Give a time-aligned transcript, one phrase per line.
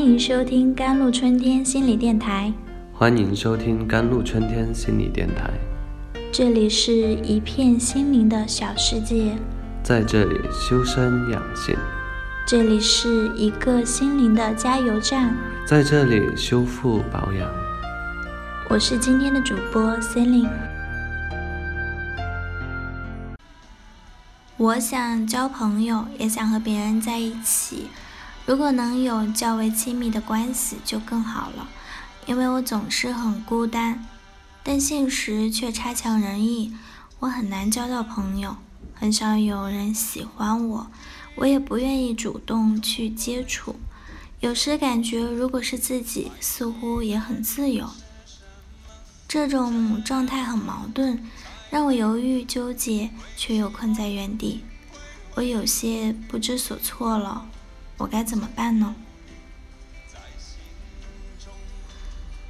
[0.00, 2.50] 欢迎收听甘露春天心理电台。
[2.90, 5.50] 欢迎收听甘露春天心理电台。
[6.32, 9.36] 这里是一片心灵的小世界，
[9.82, 11.76] 在这里修身养性。
[12.46, 17.46] 这里是一个心灵的加油站，在这里修复保养。
[18.70, 20.48] 我是今天的主播 Celine。
[24.56, 27.88] 我想交朋友，也想和别人在一起。
[28.50, 31.68] 如果能有较为亲密的关系，就更好了。
[32.26, 34.04] 因为我总是很孤单，
[34.64, 36.74] 但现实却差强人意，
[37.20, 38.56] 我很难交到朋友，
[38.92, 40.90] 很少有人喜欢我，
[41.36, 43.76] 我也不愿意主动去接触。
[44.40, 47.88] 有时感觉，如果是自己，似乎也很自由。
[49.28, 51.24] 这种状态很矛盾，
[51.70, 54.64] 让我犹豫纠结，却又困在原地。
[55.36, 57.46] 我有些不知所措了。
[58.00, 58.94] 我该怎么办呢？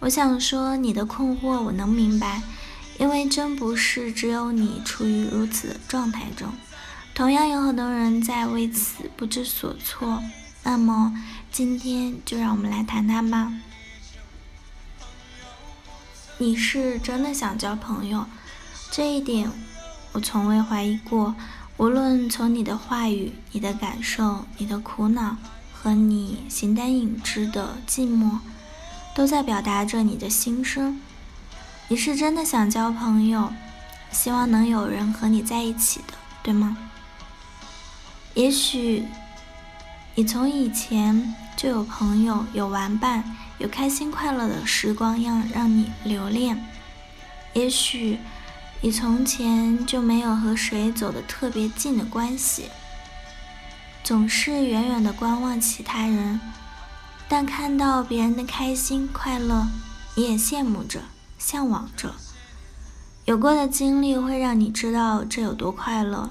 [0.00, 2.42] 我想说，你的困惑我能明白，
[2.98, 6.52] 因为真不是只有你处于如此的状态中，
[7.14, 10.20] 同样有很多人在为此不知所措。
[10.64, 11.16] 那么，
[11.52, 13.52] 今天就让我们来谈谈吧。
[16.38, 18.26] 你是真的想交朋友，
[18.90, 19.48] 这一点
[20.10, 21.36] 我从未怀疑过。
[21.78, 25.36] 无论从你的话语、你的感受、你的苦恼
[25.74, 28.38] 和你形单影只的寂寞，
[29.14, 30.98] 都在表达着你的心声。
[31.88, 33.52] 你是真的想交朋友，
[34.10, 36.78] 希望能有人和你在一起的，对吗？
[38.32, 39.04] 也许
[40.14, 43.22] 你从以前就有朋友、有玩伴、
[43.58, 46.58] 有开心快乐的时光，让让你留恋。
[47.52, 48.18] 也许。
[48.82, 52.66] 你从前就没有和谁走得特别近的关系，
[54.04, 56.40] 总是远远的观望其他人，
[57.28, 59.66] 但看到别人的开心快乐，
[60.14, 61.00] 你也羡慕着、
[61.38, 62.14] 向往着。
[63.24, 66.30] 有过的经历会让你知道这有多快乐，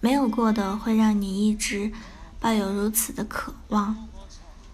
[0.00, 1.92] 没有过的会让你一直
[2.40, 4.08] 抱有如此的渴望。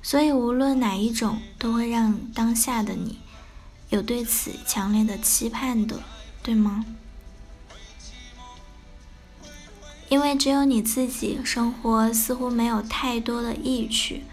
[0.00, 3.18] 所以无论哪一种，都会让当下的你
[3.90, 6.00] 有对此强烈的期盼的，
[6.42, 6.84] 对吗？
[10.08, 14.24] 因为只有你自己生活似乎没有太多的意趣，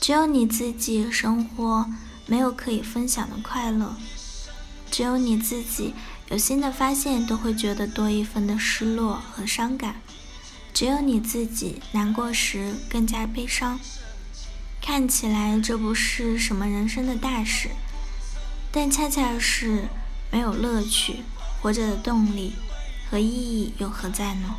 [0.00, 1.86] 只有你自己生活
[2.26, 3.96] 没有可以分享的快乐，
[4.90, 5.94] 只有你自己
[6.28, 10.02] 有新的发现都会觉得多一分的失落和伤感，
[10.74, 13.80] 只有你自己难过时更加悲伤。
[14.82, 17.70] 看起来这不是什么人生的大事，
[18.70, 19.88] 但恰恰是
[20.30, 21.24] 没有乐趣，
[21.60, 22.54] 活着的动力
[23.10, 24.56] 和意义又何在呢？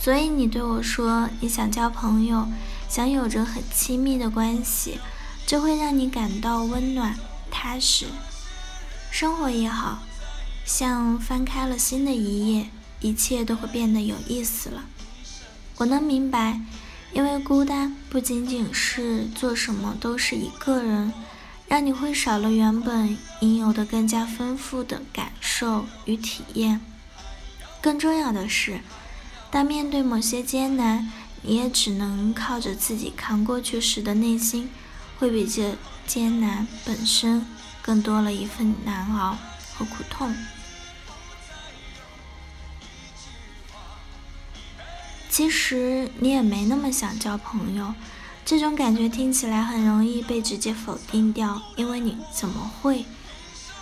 [0.00, 2.46] 所以你对我说，你想交朋友，
[2.88, 5.00] 想有着很亲密的关系，
[5.46, 7.18] 这会让你感到温暖、
[7.50, 8.06] 踏实。
[9.10, 10.00] 生活也好
[10.66, 12.68] 像翻开了新的一页，
[13.00, 14.84] 一切都会变得有意思了。
[15.76, 16.60] 我能明白，
[17.12, 21.12] 因为孤单不仅仅是做什么都是一个人，
[21.68, 26.80] 让你会少了原本应有的更加丰富的感受与体验。
[27.80, 28.80] 更重要的是。
[29.50, 34.68] 当面对某些艰难，你也只能靠着自己扛过去时的内心，
[35.16, 35.76] 会比这
[36.08, 37.46] 艰难本身
[37.80, 39.38] 更多了一份难熬
[39.72, 40.34] 和苦痛。
[45.30, 47.94] 其实你也没那么想交朋友，
[48.44, 53.04] 这种感觉听起来很容易被直接否定掉，因为你怎么会？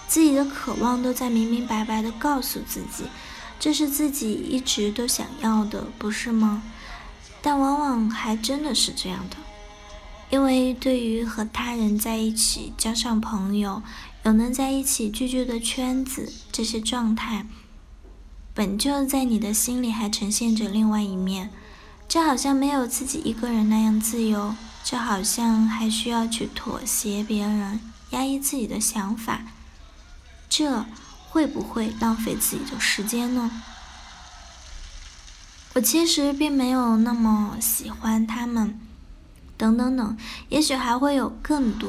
[0.06, 3.04] 自己的渴望都在明明白白的告诉自己。
[3.58, 6.62] 这是自己一直都想要的，不是吗？
[7.40, 9.36] 但往往还真的是这样的，
[10.30, 13.82] 因为对于和他人在一起，交上朋友，
[14.24, 17.46] 有能在一起聚聚的圈子，这些状态，
[18.54, 21.50] 本就在你的心里还呈现着另外一面，
[22.12, 24.54] 就好像没有自己一个人那样自由，
[24.84, 27.80] 就好像还需要去妥协别人，
[28.10, 29.40] 压抑自己的想法，
[30.46, 30.84] 这。
[31.30, 33.50] 会不会浪费自己的时间呢？
[35.72, 38.78] 我其实并没有那么喜欢他们，
[39.56, 40.18] 等等等，
[40.50, 41.88] 也许还会有更多。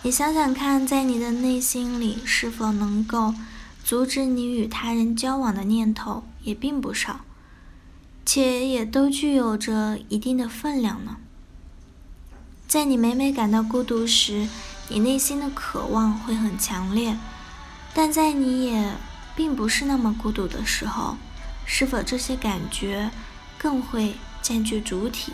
[0.00, 3.34] 你想想看，在你的内心里，是否能够
[3.84, 7.20] 阻止你与他人交往的念头也并不少，
[8.30, 11.16] 且也都具有着一定的分量呢？
[12.66, 14.46] 在你每每感到孤独时，
[14.90, 17.16] 你内心的渴望会很强烈。
[17.94, 18.92] 但在你也
[19.34, 21.16] 并不是那么孤独的时候，
[21.64, 23.10] 是否这些感觉
[23.56, 25.32] 更会占据主体，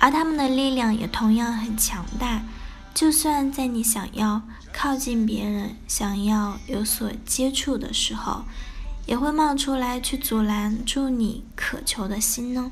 [0.00, 2.42] 而他们的力量也同样很强大。
[2.92, 8.44] 就算在你想要靠近别人、想要有所接触的时候，
[9.06, 12.70] 也会冒出来去阻拦住你渴求的心呢。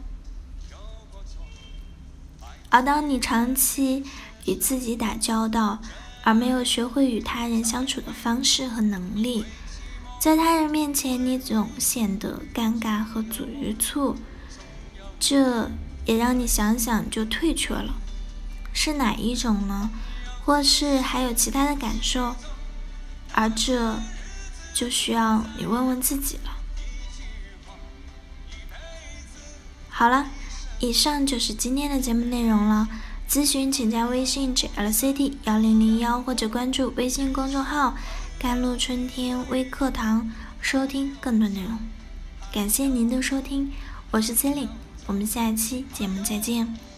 [2.68, 4.04] 而当你长期
[4.46, 5.80] 与自己打交道，
[6.22, 9.44] 而没有学会与他人相处的方式和能力，
[10.20, 14.16] 在他人面前你总显得尴尬和局促，
[15.18, 15.70] 这
[16.06, 17.94] 也让你想想就退却了。
[18.72, 19.90] 是哪一种呢？
[20.44, 22.36] 或是还有其他的感受？
[23.32, 23.98] 而这
[24.74, 26.56] 就需要你问问自己了。
[29.88, 30.30] 好了。
[30.80, 32.88] 以上就是今天的节目内容了。
[33.28, 37.94] 咨询请加微信 jlct 幺零零幺或者关注微信公众号
[38.40, 41.78] “甘露春天微课堂”收听更多内容。
[42.50, 43.70] 感谢您的收听，
[44.10, 44.70] 我是 c e l i n e
[45.06, 46.89] 我们下一期节目再见。